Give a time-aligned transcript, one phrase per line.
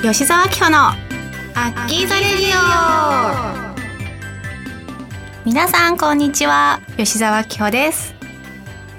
[0.00, 0.94] 吉沢明穂のア
[1.74, 3.74] ッキーザレディオ。
[5.44, 6.80] 皆さんこんにちは。
[6.96, 8.14] 吉沢明穂です。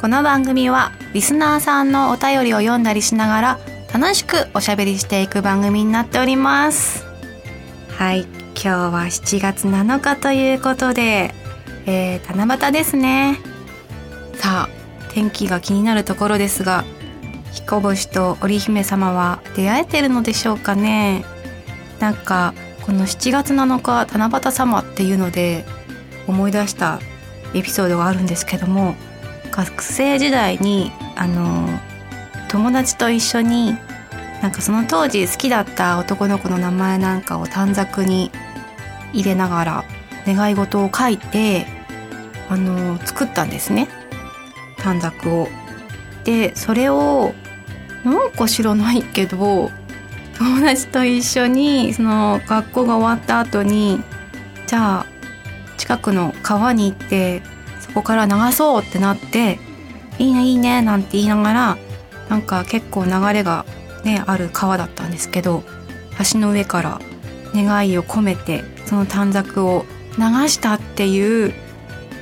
[0.02, 3.60] この番組はリスナーさんのお便りを読んだりしながら
[3.94, 7.06] 楽しくおしゃべりしていく番組になっております。
[7.98, 8.28] はい。
[8.54, 11.34] 今日は7月7日ということで、
[11.86, 13.40] えー、七夕ですね。
[14.34, 14.70] さあ
[15.14, 16.84] 天気が気になるところですが
[17.52, 21.26] 彦星と織姫様は出会えてるのでしょうかね
[22.00, 25.66] なんかこの7月7日七夕様っていうので
[26.28, 27.00] 思い出した
[27.54, 28.96] エピソードがあるんですけども
[29.52, 31.68] 学生時代にあの
[32.50, 33.74] 友達と一緒に
[34.42, 38.32] なんかその当時好きだった男の子の名前なんかを短冊に
[39.12, 39.84] 入れながら
[40.26, 41.66] 願い事を書いて
[42.48, 43.88] あの作ったんですね
[44.78, 45.48] 短冊を。
[46.24, 47.34] でそれを
[48.04, 49.72] なんか知らないけど
[50.38, 54.02] 友達と一緒にその学校が終わった後に
[54.68, 55.06] じゃあ
[55.78, 57.42] 近くの川に行って
[57.80, 59.60] そこから流そうってなって
[60.18, 61.78] いいねいいねなんて言いながら
[62.30, 63.66] なんか結構流れが
[64.04, 65.64] ねある川だったんですけど
[66.32, 67.00] 橋の上から
[67.54, 69.86] 願いを込めてその短冊を
[70.18, 71.54] 流したっていう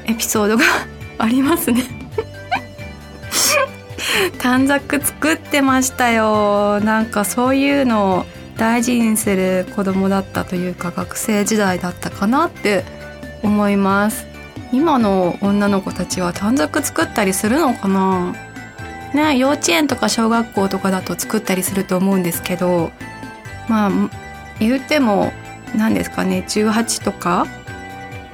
[0.06, 0.64] エピソードが
[1.20, 1.97] ありますね。
[4.40, 6.80] 短冊作ってましたよ。
[6.82, 8.26] なんかそういうのを
[8.58, 12.84] 大事にする子供だったというか学生時代だったかなって
[13.44, 14.26] 思います。
[14.74, 18.34] 今の女の子たちは短冊作ったりするのかな？
[19.14, 22.92] ね幼稚園とか小学校とかだと作ったりすると思うんですけど
[23.70, 23.92] まあ
[24.60, 25.32] 言っても
[25.76, 27.48] 何ですかね18とか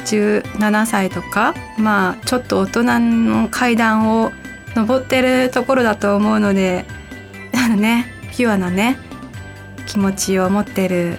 [0.06, 4.32] 17歳とかまあちょっと大人の階段を
[4.76, 6.86] 登ってるところだと思うので
[7.56, 8.98] あのねピュアなね
[9.86, 11.18] 気持ちを持ってる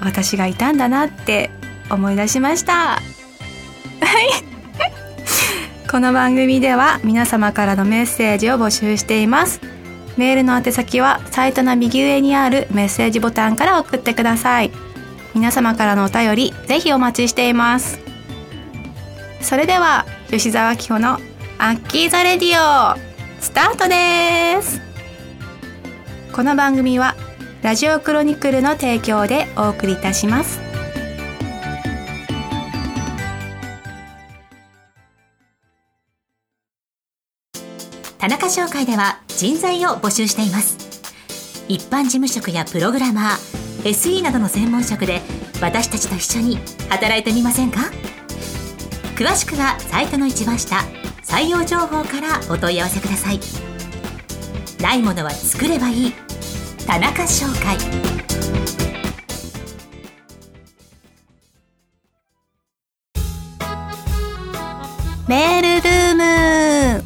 [0.00, 1.50] 私がいたんだなって
[1.90, 2.72] 思い出しました。
[2.74, 3.02] はい。
[5.90, 9.60] この番組では皆様からのメッセージを募集しています。
[10.16, 14.70] メールの宛先はサイトの右上にあるメッセージボタンから送ってください。
[15.34, 18.00] 皆様からのお便りぜひお待ちしています。
[19.40, 21.18] それでは吉沢紀穂の
[21.64, 22.98] アッキーザレディオ。
[23.40, 24.80] スタートです。
[26.32, 27.14] この番組は
[27.62, 30.58] ラジオクロニクルの提供でお送りいたします。
[38.18, 40.76] 田中商会では人材を募集しています。
[41.68, 45.20] 一般事務職やプログラマー SE などの専門職で
[45.60, 46.58] 私たちと一緒に
[46.88, 47.82] 働いてみませんか？
[49.14, 50.82] 詳しくはサイトの一番下
[51.32, 53.40] 採用情報からお問い合わせください。
[54.82, 56.12] ないものは作ればいい。
[56.86, 57.78] 田中商会。
[65.26, 67.04] メールルーム。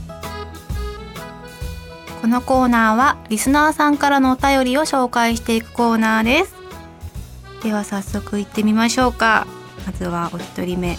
[2.20, 6.54] このコーナーはリスナーさんからのお便りを紹介していくコーナーです。
[7.62, 9.46] では早速行ってみましょうか。
[9.86, 10.98] まずはお一人目、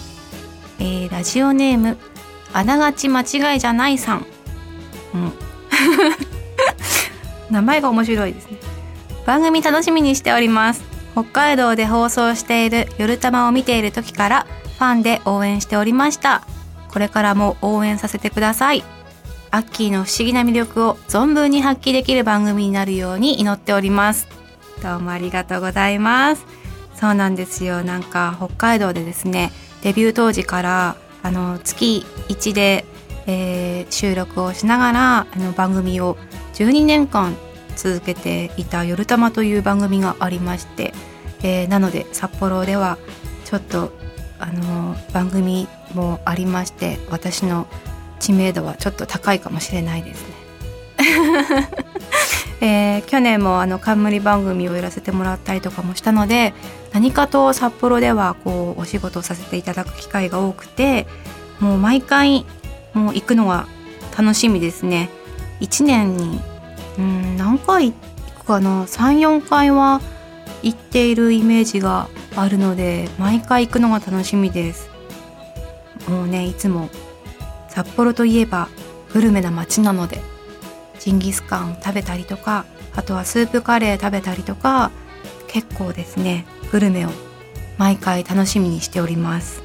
[0.80, 1.98] えー、ラジオネーム
[2.54, 4.26] あながち間違いじゃないさん。
[5.14, 5.34] うん。
[7.52, 8.58] 名前が面白いですね。
[9.26, 10.84] 番組楽しみにしております。
[11.14, 14.48] 北海道で放送している夜玉を見ている時から
[14.78, 16.44] ファンで応援しておりました。
[16.92, 18.84] これからも応援させてください。
[19.50, 24.28] アッキーの不思議な魅力を存分に発揮できる番組になるように祈っております。
[24.84, 26.46] どうもありがとうございます。
[26.96, 27.84] そうなんですよ。
[27.84, 32.86] なんか北海道でですね、デビュー当時からあの月1で、
[33.26, 36.18] えー、収録をしながらあの番組を
[36.54, 37.36] 12年間
[37.76, 40.94] 続けていた「夜玉」という番組がありまして、
[41.44, 42.98] えー、なので札幌では
[43.46, 43.92] ちょっと
[44.40, 47.68] あの番組もありまして私の
[48.20, 50.36] 知名度はちょっと高いかもしれないですね。
[52.60, 56.54] えー、去年もあの冠番組をやらせてもらったりとかもしたので
[56.92, 61.06] 何かと札幌ではこうお仕事をさせていただく機会が多くて
[61.60, 62.46] もう毎回
[62.94, 63.68] もう行くのが
[64.18, 65.10] 楽しみですね。
[65.60, 66.40] 1年に
[66.98, 67.98] うん何回行
[68.40, 70.02] くかな？34回は
[70.64, 74.90] 行っているイメージがあるので毎回行くのが楽しみです。
[76.08, 76.90] もうねいつも
[77.70, 78.70] 札幌といえば
[79.14, 80.37] グルメな街なので。
[81.00, 82.66] ジンギスカン食べたりとか
[82.96, 84.92] あとはスープカレー食べたりとか
[85.48, 87.10] 結構ですねグルメを
[87.78, 89.62] 毎回楽しみにしております。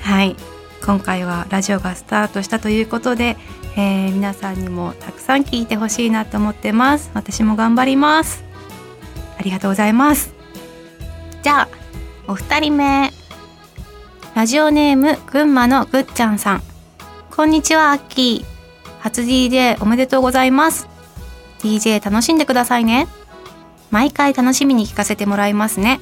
[0.00, 0.36] はい。
[0.84, 3.36] 今回はラジオがスタートしたということで、
[3.76, 7.10] えー、皆さんにもたくさん聞いてほしいなと思ってます。
[7.14, 8.44] 私も頑張ります。
[9.38, 10.34] ありがとうございます。
[11.42, 11.68] じゃあ
[12.26, 13.12] お二人目。
[14.34, 16.62] ラジオネーム群馬のぐっちゃんさん。
[17.30, 18.57] こんにちはアッキー。
[19.00, 20.88] 初 DJ おめでとうございます。
[21.60, 23.08] DJ 楽しんでくださいね。
[23.90, 26.00] 毎回楽しみに聞かせてもらいますね。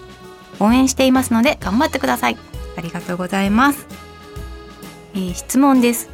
[0.61, 2.37] 応援していますので頑張ってください。
[2.77, 3.87] ありがとうございます、
[5.15, 6.11] えー、質問です。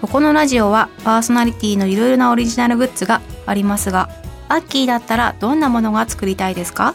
[0.00, 4.10] ここのラジオはパーソナリティのいろいろなオリジナルグッズがありますが
[4.48, 6.94] アッキーだったらどんなものが作りたいですか？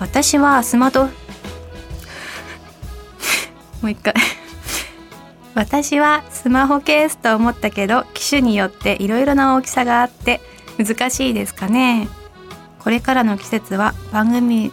[0.00, 1.04] 私はスマート
[3.82, 4.14] もう一回。
[5.58, 10.40] 私はスマホケースと思ったけど機種によっていろいろな大きさがあって
[10.78, 12.06] 難しいですかね。
[12.78, 14.70] これからの季節は番組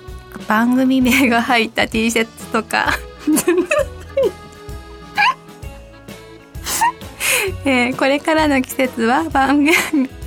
[0.48, 2.92] 番組名が入った T シャツとか。
[7.66, 9.74] えー、これからの季節は番組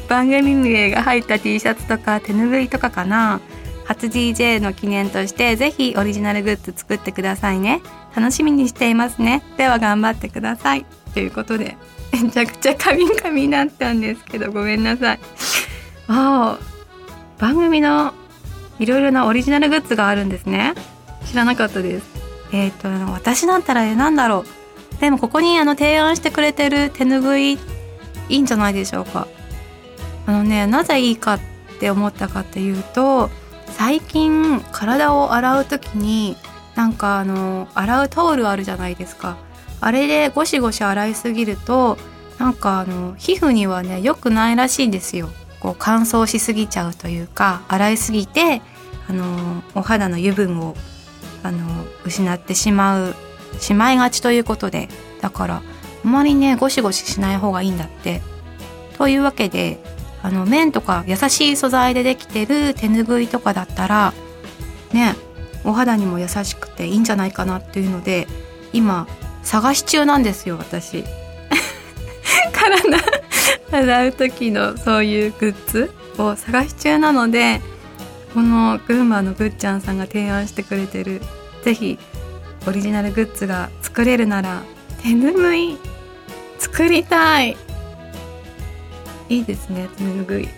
[0.08, 3.40] 番組名が入った T シャツとか手ぬぐいとかかな。
[3.84, 7.81] 初 DJ の記念としてぜひオリジナルグッズ作ってくださいね。
[8.14, 9.43] 楽しみにしていますね。
[9.56, 10.87] では頑張ってください。
[11.14, 11.76] ということで
[12.12, 15.20] めちゃくちゃカミカミになったんですけどごめんなさい。
[16.08, 16.58] ああ
[17.38, 18.12] 番組の
[18.78, 20.75] いろいろなオリジナルグッズがあるんですね。
[21.26, 22.06] 知らなかったです。
[22.52, 24.44] えっ、ー、と私だったら何だろ
[24.96, 25.00] う。
[25.00, 27.58] でもここにあの提案してくれてる手ぬぐいい
[28.28, 29.28] いんじゃないでしょうか。
[30.26, 31.40] あのねなぜいいかっ
[31.78, 33.31] て思ったかっていうと
[33.66, 36.37] 最近体を洗う時に
[36.78, 39.36] なんかあの洗うタオルあるじゃないですか。
[39.80, 41.98] あれでゴシゴシ洗いすぎると
[42.38, 45.28] なんかあの皮膚にはね良くないらしいんですよ。
[45.58, 48.62] こう乾燥しすぎちゃうというか洗いすぎて
[49.08, 50.76] あのお肌の油分を
[51.42, 51.58] あの
[52.04, 53.16] 失ってしまう
[53.58, 54.88] しまいがちということで。
[55.20, 55.62] だから
[56.04, 58.22] あまりねゴシゴシしない方がいいんだって。
[58.96, 59.82] というわけで
[60.22, 64.12] あの綿とか優しい素材でできてる手ぬぐいとかだったら
[64.92, 65.16] ね
[65.68, 68.26] お肌にも優しくていいんじゃないかなっていうので
[68.72, 69.06] 今
[69.42, 71.04] 探し中なんですよ私。
[72.52, 72.98] 体
[73.70, 77.60] 洗う時のそういうグッズを探し中なので
[78.32, 81.20] この群馬のぐっちゃんさんが提案してくれてる
[81.64, 81.98] 是非
[82.66, 84.62] オリジナルグッズが作れるなら
[85.02, 85.76] 手ぬぐい
[86.58, 87.56] 作りたい。
[89.28, 90.48] いいですね手ぬぐい。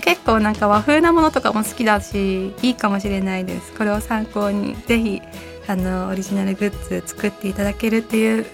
[0.00, 3.72] 結構なんか和風なものとかも好きだしいいかもしれないです。
[3.72, 5.22] これを参考に是非
[5.66, 8.46] あのオリジナルグッズ作っていただけるっていう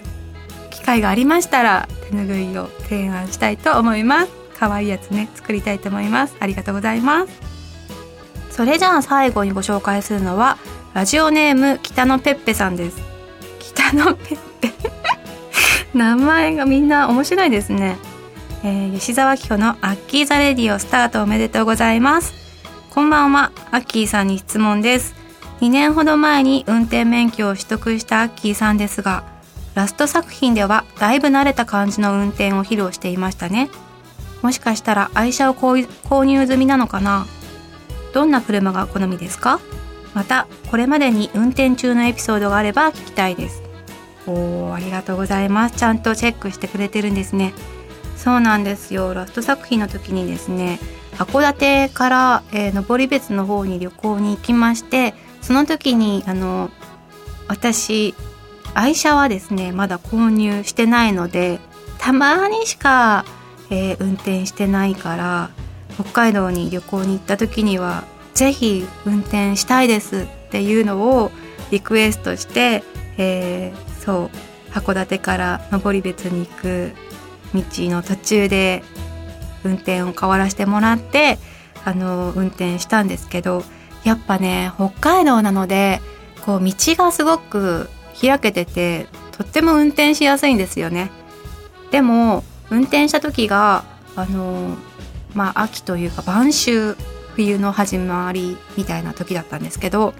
[0.69, 4.31] 機会がありましたら手ぬぐいを提案したいと思います。
[4.57, 6.35] 可愛いやつね作りたいと思います。
[6.39, 7.33] ありがとうございます。
[8.51, 10.57] それじゃあ最後にご紹介するのは
[10.93, 12.97] ラジオネーム北野ペッペさんです。
[13.59, 14.71] 北野ペッペ。
[15.93, 17.97] 名前がみんな面白いですね、
[18.63, 22.33] えー、吉沢紀子のアッキーザレディオスタートおめでとうございます。
[22.89, 25.15] こんばんはアッキーさんに質問です。
[25.61, 29.23] 2年ほど前に運転免許を取得したアッキーさんですが
[29.75, 33.69] ラスト作品ではだいぶ慣れた感じの運転を披露していましたね。
[34.41, 37.25] もしかしたら愛車を購入済みなのかな？
[38.13, 39.59] どんな車が好みですか？
[40.13, 43.61] またこれまでに運転中のエピソードがあれば聞きたいです。
[44.25, 45.77] おーありがとうございます。
[45.77, 47.53] ちゃんとチェックしてくれてるんですね。
[48.27, 49.13] そうなんですよ。
[49.13, 50.81] ラスト作品の時にですね
[51.13, 56.69] 函館から、えー、登別の方に旅行に行きましてその時にあの
[57.47, 58.13] 私
[58.73, 61.61] 愛車はですねまだ購入してないので
[61.99, 63.23] たまにしか、
[63.69, 65.49] えー、運転してないから
[65.93, 68.03] 北海道に旅行に行った時には
[68.33, 71.31] 是非運転したいですっていうのを
[71.71, 72.83] リクエストして、
[73.17, 74.29] えー、そう
[74.71, 76.91] 函館から登別に行く
[77.53, 78.83] 道の途中で
[79.63, 81.37] 運転を変わらせてもらって
[81.85, 83.63] あの運転したんですけど
[84.03, 86.01] やっぱね北海道なので
[86.45, 87.89] こう道がすごく
[88.19, 91.11] 開けててとっても運転しやすいんですよね。
[91.91, 93.83] でも運転した時が
[94.15, 94.75] あの
[95.33, 96.95] まあ秋というか晩秋
[97.35, 100.13] 冬の始まりみたいな時だったんですけど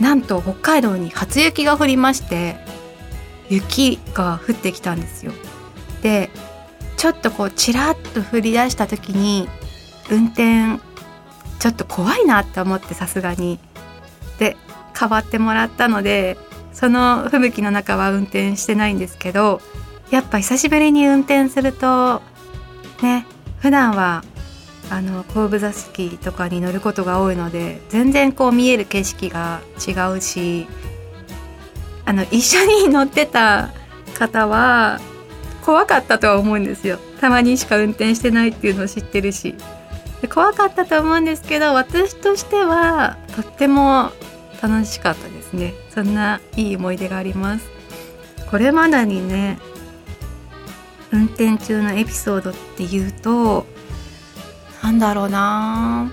[0.00, 2.56] なんと北海道に初雪が降りまして
[3.48, 5.32] 雪が降ってきたんですよ。
[6.04, 6.30] で
[6.98, 9.48] ちょっとこうちらっと降り出した時に
[10.10, 10.78] 運転
[11.58, 13.58] ちょっと怖いなって思ってさすがに。
[14.38, 14.56] で
[14.98, 16.36] 変わってもらったので
[16.72, 19.60] その吹雪の中は運転してないんですけど
[20.10, 22.20] やっぱ久しぶりに運転すると
[23.00, 23.26] ね
[23.60, 24.24] 普段は
[24.90, 30.66] あの後部座席とかに乗ることが多いので全然こう見える景色が違うし
[32.04, 33.72] あの一緒に乗ってた
[34.18, 35.00] 方は
[35.64, 36.98] 怖かったとは思うんですよ。
[37.20, 39.54] たまにしか運転してないっていうのを知ってるし。
[40.20, 44.10] で怖かったと思うんですけど私としてはとっても
[44.62, 45.74] 楽しかったですね。
[45.90, 47.68] そんないい思い出があります。
[48.50, 49.58] これまでにね
[51.12, 53.66] 運転中のエピソードっていうと
[54.82, 56.10] なんだろうな。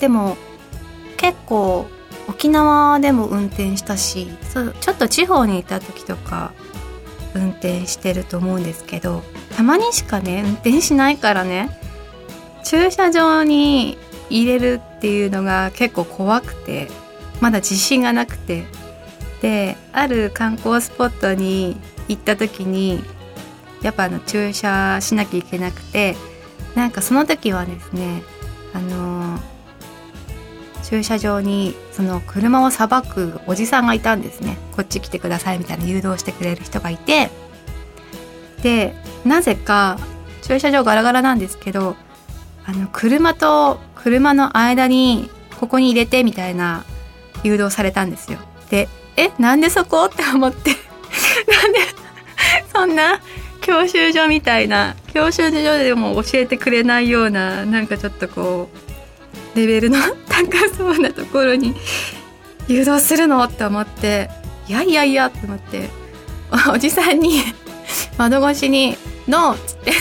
[0.00, 0.36] でも
[1.16, 1.86] 結構
[2.28, 6.52] 沖縄でも運転したしそうちょっと地方にいた時とか
[7.36, 9.22] 運転してると思うんですけど
[9.56, 11.70] たまにしかね運転しないからね
[12.64, 16.88] 駐車場に入れるっていうのが結構怖くて
[17.40, 18.64] まだ自信がなくて。
[19.42, 21.76] である観光スポットに
[22.08, 23.02] 行った時に
[23.82, 26.16] やっぱあの駐車しなきゃいけなくて
[26.74, 28.22] なんかその時はですね
[28.72, 29.05] あの
[30.88, 34.56] 駐車場にその車をさばくおじさんがいたんですね。
[34.76, 37.30] こっち来てくださいみたいな誘導してくれる人がいて。
[38.62, 39.98] でなぜか
[40.42, 41.96] 駐車場ガラガラなんですけど
[42.64, 45.28] あの車と車の間に
[45.60, 46.84] ここに入れてみたいな
[47.42, 48.38] 誘導されたんですよ。
[48.70, 50.04] でえなんでそこ？
[50.04, 50.70] って思って。
[51.62, 51.78] なんで
[52.72, 53.20] そんな
[53.60, 58.68] 教習所みたいな教習所でも教えてくれないようななんかちょっとこ
[59.54, 59.98] うレベルの
[60.44, 61.74] 高そうなところに
[62.68, 63.42] 誘導するの？
[63.44, 64.30] って思って
[64.68, 65.88] いやいやいやって思って
[66.72, 67.42] おじさんに
[68.18, 68.96] 窓越しに
[69.28, 69.92] 「ノー」っつって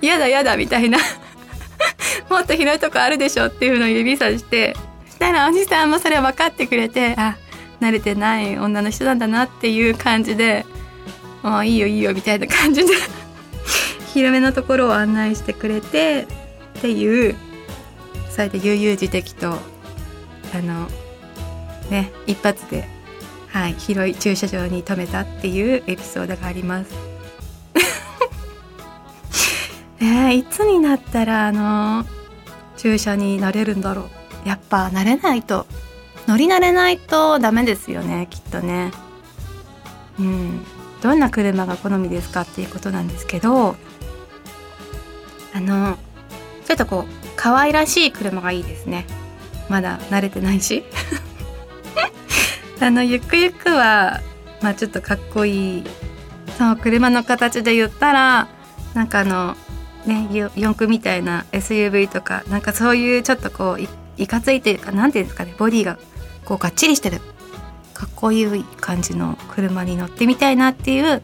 [0.06, 0.98] 「やだやだ」みたいな。
[2.28, 4.74] もっと広いとこあるでしょっていうのを指さして。
[5.10, 7.36] したらおじさんもそれ分かってくれてあ
[7.80, 10.64] 慣れてない女の人なんだなっていう感じで
[11.44, 13.22] 「あいいよいいよ」みたいな感じで。
[14.12, 16.26] 広めのところを案内してくれて
[16.78, 17.34] っていう
[18.32, 19.58] それで悠々自適とあ
[20.62, 20.88] の
[21.90, 22.88] ね一発で、
[23.48, 26.90] はい、広い駐車場に停めたっていうエピソードがあります。
[30.00, 32.06] え、いつになったらあの
[32.78, 34.08] 駐車になれるんだろ
[34.44, 35.66] うやっぱ慣れないと
[36.26, 38.92] 乗り慣れないとダメですよねきっとね。
[40.18, 40.64] うん
[41.02, 43.74] どんな車が好みですかっていうことなんですけど
[45.52, 45.98] あの
[46.64, 49.04] ちょっとこう可愛らしい車がいいですね。
[49.68, 50.84] まだ慣れてないし。
[52.78, 54.20] あのゆくゆくは
[54.60, 55.84] まあちょっとかっこいい
[56.56, 58.48] その車の形で言ったら
[58.94, 59.56] なんかあの
[60.06, 65.98] ね四駆みたいな SUV とかなんかそういうちょっとこういいかついというか何ていうんですかねボディが
[66.44, 67.20] こうがっちりしてる
[67.92, 71.22] かっこいい感じの車に乗ってみたいなっていう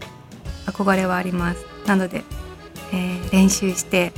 [0.66, 1.64] 憧れはあります。
[1.86, 2.24] なので、
[2.92, 4.12] えー、練習して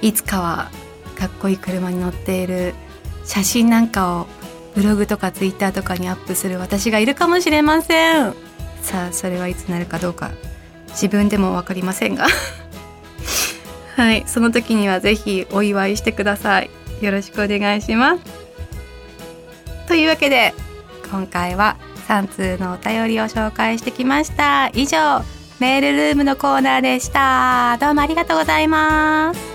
[0.00, 0.70] いつかは
[1.18, 2.74] かっこいい車に乗っている
[3.24, 4.26] 写真なんかを
[4.74, 8.34] ブログとかツイッターとかにアップする私がいるかもしれません。
[8.82, 10.30] さあそれはいつなるかどうか。
[10.90, 12.26] 自分でも分かりませんが。
[13.96, 16.70] はいその時には是非お祝いしてください。
[17.00, 18.20] よろしくお願いします。
[19.88, 20.54] というわけで
[21.10, 24.70] 今回は3通のお便りを紹介してきました。
[24.72, 25.22] 以上
[25.58, 27.76] メールルームのコーナーでした。
[27.80, 29.47] どうもありがとうございます。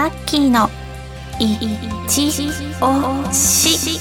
[0.00, 0.70] アッキーの
[1.38, 1.58] い
[2.08, 2.28] ち
[2.80, 3.98] おし。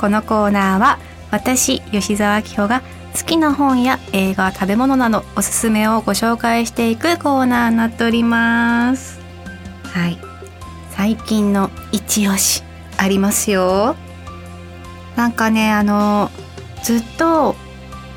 [0.00, 1.00] このコーナーは
[1.32, 2.82] 私吉澤紀穂が
[3.16, 9.18] 好きな本や映画食べ物などおすすめをご紹介していくコーナーになっております。
[9.82, 10.16] はい。
[10.90, 12.62] 最近の一押し
[12.96, 13.96] ありますよ。
[15.16, 16.30] なんかねあの
[16.84, 17.56] ずっと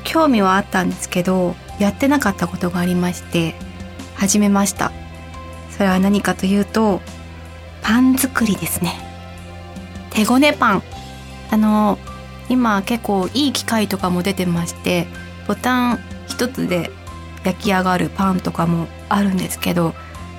[0.04, 3.56] 興味はあったんですけどやってなかったことがありまして
[4.14, 4.92] 始めました
[5.76, 7.00] それは何かというと
[7.82, 8.94] パン作りですね。
[10.10, 10.82] 手ごねパン。
[11.50, 11.98] あの
[12.48, 15.06] 今結構いい機械とかも出てまして
[15.46, 16.90] ボタン一つで
[17.44, 19.94] 焼き上がるパンとかもあるんですけど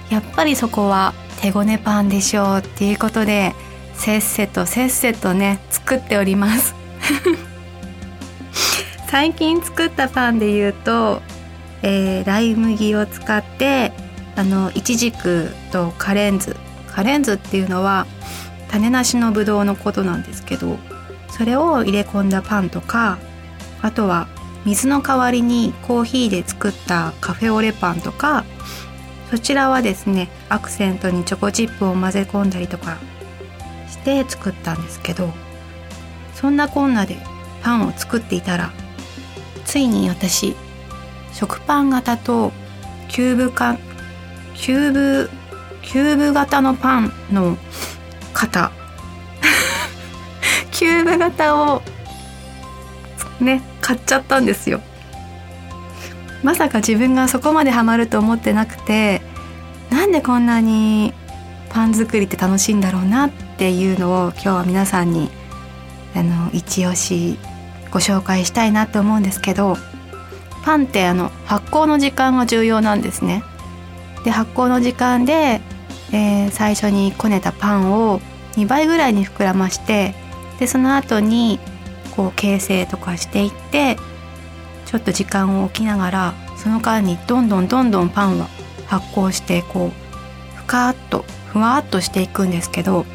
[0.09, 3.53] やっぱりそこは手ごねパンでしょうっていうことで
[3.93, 6.75] せっせとせっせとね作っております。
[9.07, 11.21] 最近作ったパンで言うと、
[11.81, 13.93] えー、ライ麦を使って
[14.35, 16.55] あのイチジクとカレンズ。
[16.95, 18.07] カレンズっていうのは
[18.69, 20.77] 種なしのブドウのことなんですけど
[21.29, 23.17] それを入れ込んだパンとか
[23.81, 24.29] あとは
[24.65, 28.45] 水の代わりにコーヒーで作ったカフェオレパンとか
[29.29, 32.97] そちらはですねアクセントにチョコチップを混ぜ込んだりとか
[33.89, 35.29] して作ったんですけど
[36.33, 37.17] そんなこんなで
[37.61, 38.71] パンを作っていたら
[39.65, 40.55] ついに私
[41.33, 42.53] 食パン型と
[43.09, 43.77] キューブ化
[44.55, 45.29] キューブ
[45.81, 47.57] キューブ型のパンの
[48.33, 48.71] 型
[50.71, 51.81] キューブ型を
[53.39, 54.81] ね買っちゃったんですよ
[56.43, 59.21] まさか自分がそこまでハマると思ってなくて
[59.89, 61.13] なんでこんなに
[61.69, 65.29] パン作りって楽しいんだろうなっていうのを今日は皆さんに
[66.15, 67.38] あの一押し
[67.91, 69.77] ご紹介したいなと思うんですけど
[70.63, 73.43] パンってあの発酵の時間が重要なんですね。
[74.25, 75.62] で発酵の時間で、
[76.12, 78.20] えー、最初にこねたパンを
[78.53, 80.15] 2倍ぐらいに膨らまして
[80.60, 81.60] でその後に
[82.15, 83.98] こう形成とかしていって
[84.86, 88.48] ちょっと時間を置きながらその間にどんどんどんどんパンは
[88.88, 93.05] 発酵してこうふかっとふわっとしていくんですけど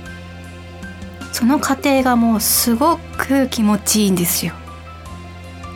[1.32, 4.52] その過程がもうすごく気持ちいいんですよ。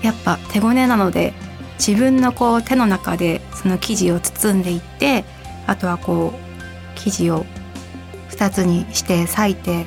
[0.03, 1.33] やっぱ手ごねなので
[1.79, 5.25] 自分のこう手の中でその生地を包んでいって
[5.67, 7.47] あとはこう生地を
[8.29, 9.87] 2つにして裂いて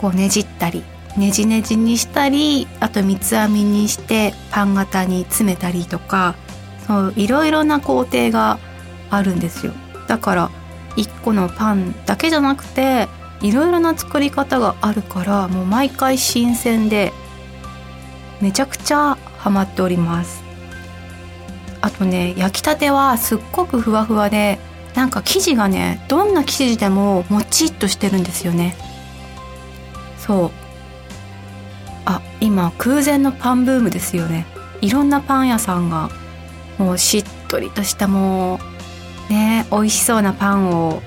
[0.00, 0.82] こうねじったり
[1.16, 6.34] ねじねじにしたりあと三つ編みにしてパン型に詰めたりとか
[6.88, 8.58] そういろいろな工程が
[9.10, 9.72] あるんですよ。
[10.08, 10.50] だから
[10.96, 13.08] 1個のパンだけじゃなくて
[13.42, 17.12] いろいろな作り方があるからもう毎回新鮮で
[18.40, 20.43] めちゃくちゃハマっております。
[21.84, 24.58] あとね焼きたてはすっごくふわふわで
[24.94, 28.74] なんか生地がねどんな生地でももちっとしてるんですよね。
[30.16, 30.50] そう。
[32.06, 34.46] あ今空前のパンブームですよね。
[34.80, 36.08] いろんなパン屋さんが
[36.78, 38.58] もうしっとりとしたも
[39.28, 41.02] うね美味しそうなパンを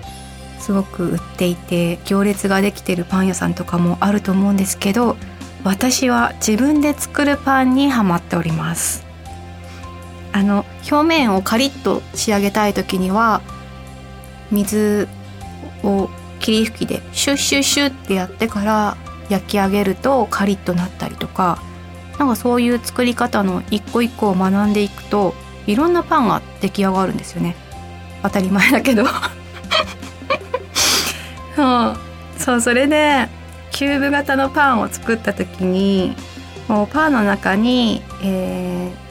[0.60, 5.18] すごく売っていて行列ができてるパン屋さんとかもあると思うんですけど
[5.64, 9.07] 私は自分で作るパンにハマっております。
[10.32, 13.42] あの表面をカリッと仕上げたい時には
[14.52, 15.08] 水
[15.84, 18.98] を霧吹きでシュッシュッシュッってやってから
[19.30, 21.62] 焼き上げるとカリッとなったりとか
[22.18, 25.34] なんかそういう作り方の一個一個を学んでいくと
[25.66, 27.56] いろんなパンが出来上がるんですよね。
[28.24, 29.06] 当たり前だけど。
[31.56, 31.98] そう
[32.38, 33.28] そうそれで
[33.72, 36.16] キューブ型のパンを作った時に
[36.68, 39.07] もうパンの中に、えー、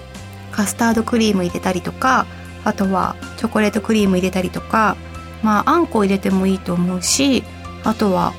[0.57, 2.27] カスタードクリーム入れたりとか
[2.65, 4.97] あとはチョコレートクリーム入れたりとか
[5.43, 7.45] まああんこ入れてもいいと思うし
[7.85, 8.33] あとは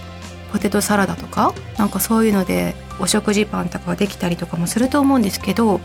[0.52, 5.80] ポテトサラダとかなんかそういうのでお食事パンとかができたりとかもすると思うんですけど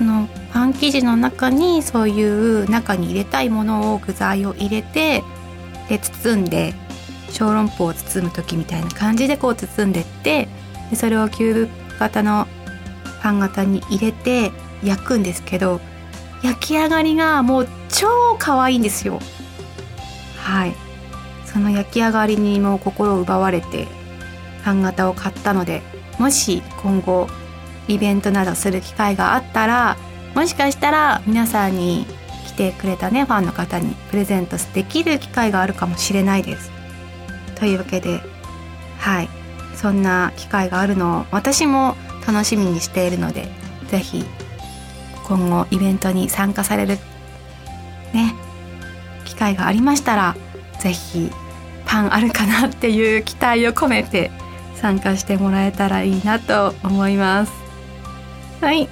[0.00, 5.22] のパン生地の中にそういう中に入れたいものを具材を入れて
[5.88, 6.74] で包んで
[7.30, 10.48] 小籠包を包む時みたいな感じでこう包んでって
[10.90, 12.46] でそれをキューブ型の
[13.20, 15.80] パン型に入れて焼くんですけど
[16.42, 19.18] 焼き上がりがもう超可愛いんですよ。
[20.36, 20.74] はい。
[21.44, 23.88] その焼き上がりにも心を奪われて
[24.64, 25.82] パン型を買ったので
[26.18, 27.26] もし今後
[27.88, 29.96] イベントなどする機会があったら
[30.34, 32.06] もしかしたら皆さんに
[32.46, 36.70] 来てくれたねファンの方にプレゼントできる機会があるかもしれないです。
[37.56, 38.20] というわけで
[38.98, 39.28] はい。
[39.74, 43.48] そんな機会があるのを私も楽しみにしているので
[43.88, 44.24] 是非
[45.28, 46.98] 今後イベントに参加される
[48.14, 48.34] ね
[49.24, 50.36] 機会がありましたら
[50.80, 51.30] 是非
[51.84, 54.30] パンあるかなっていう期待を込めて
[54.74, 57.52] 参加してもらえたらいいなと思います。
[58.60, 58.88] はい。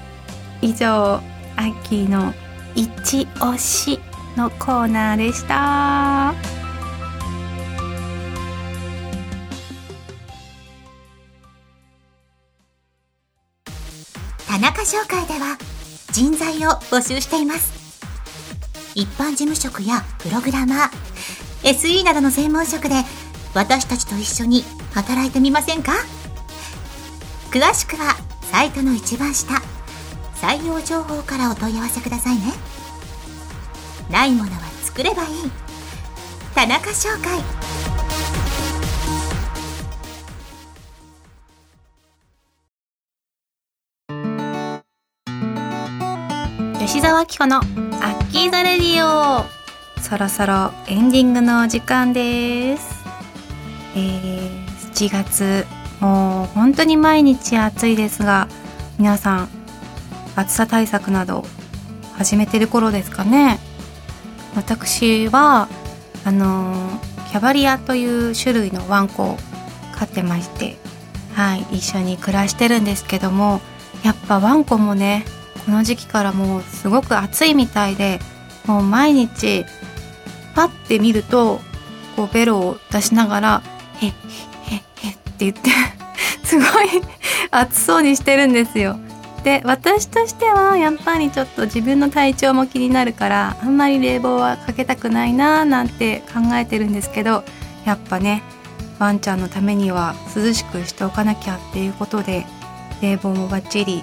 [0.63, 1.21] 以上
[1.57, 2.35] 秋の
[2.75, 4.01] 一押し
[4.37, 6.35] のコーナーでした。
[14.49, 15.59] 田中商会では
[16.17, 17.75] 人材を募集しています。
[18.95, 20.89] 一般事務職やプログラマー
[21.63, 22.95] SE などの専門職で
[23.53, 25.93] 私たちと一緒に働いてみませんか？
[27.51, 28.17] 詳しくは
[28.51, 29.61] サイトの一番下
[30.37, 32.55] 採用情報からお問い合わせくださいね。
[34.11, 35.29] ないものは作ればいい。
[36.55, 37.66] 田中商会。
[46.97, 49.45] 吉沢紀子のアッキーザレディオ。
[50.01, 53.05] そろそろエンディングの時間です。
[53.95, 55.67] えー、7月
[56.01, 58.49] もう本当に毎日暑いですが
[58.99, 59.49] 皆さん
[60.37, 61.45] 暑さ対策など
[62.17, 63.59] 始めてる頃ですかね。
[64.55, 65.69] 私は
[66.25, 66.99] あの
[67.31, 69.37] キャバリアという種類のワンコを
[69.97, 70.79] 飼ってまして
[71.35, 73.61] はい一緒に暮らしてるんですけども
[74.03, 75.27] やっぱワンコもね
[75.67, 78.21] この時期からもうすごく暑いみたいで
[78.67, 79.65] もう毎日
[80.55, 81.61] パッて見ると
[82.15, 83.63] こうベロを出しながら
[84.01, 84.13] 「へっ
[84.65, 85.71] へっへっ」って言って
[86.45, 87.03] すごい
[87.51, 88.97] 暑そうにしてるんですよ。
[89.43, 97.45] で私としてはやっぱりちょっと自分の体調も気になるからあんまり冷房はかけたくないなーなんて考えてるんですけど
[97.85, 98.43] やっぱね
[98.99, 102.45] ワンちゃんのためには涼しくしておかなきゃっていうことで
[103.01, 104.03] 冷房もバッチリ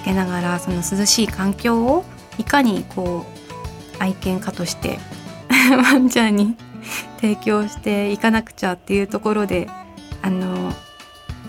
[0.00, 2.04] つけながらその涼しい環境を
[2.38, 3.26] いかにこ
[3.98, 4.98] う愛犬家として
[5.92, 6.56] ワンちゃんに
[7.20, 9.68] 提供していかなくちゃっていうところで
[10.22, 10.72] あの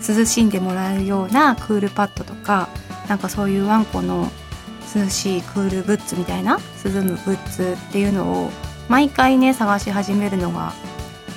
[0.06, 2.68] 涼しんでもらうようなクールパッドとか
[3.08, 4.30] なんかそういうワンコの
[4.94, 8.50] 涼しいクールグッズみたいな涼むグッズっていうのを
[8.88, 10.72] 毎回ね探し始めるのが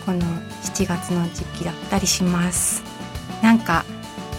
[0.05, 2.83] この7月の時期だったりします。
[3.41, 3.85] なんか、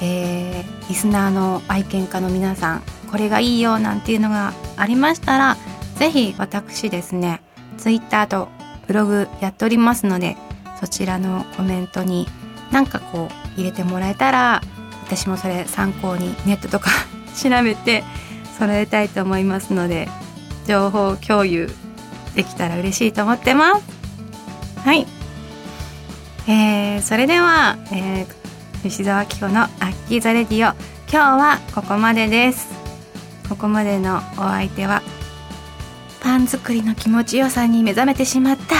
[0.02, 5.56] えー、リスナーの愛犬家の皆さんこれがいいよなんていうのがありましたら
[5.96, 7.40] 是非私ですね
[7.78, 8.48] Twitter と
[8.86, 10.36] ブログやっておりますので
[10.80, 12.26] そちらのコメントに
[12.70, 14.60] なんかこう入れてもらえたら
[15.06, 16.90] 私もそれ参考にネットとか
[17.40, 18.04] 調べて
[18.58, 20.08] 揃えたいと思いますので
[20.66, 21.70] 情報共有
[22.34, 23.82] できたら嬉しいと思ってます。
[24.84, 25.06] はい。
[26.48, 28.45] えー、それでは、えー、
[28.82, 30.74] 吉沢紀子のアッキーザレディオ。
[31.10, 32.68] 今日はここまでです。
[33.48, 35.02] ここまでのお相手は
[36.20, 38.74] パン作りの気持ちよさに目覚めてしまった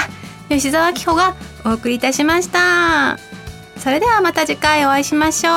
[0.49, 3.19] 吉沢紀子がお送りいたしました。
[3.79, 5.53] それではまた次回お会いしましょう。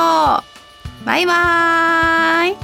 [1.04, 2.56] バイバーイ。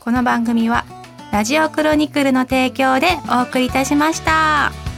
[0.00, 0.84] この番組は
[1.30, 4.89] ラジオクロニクルの提供でお送りいたしました。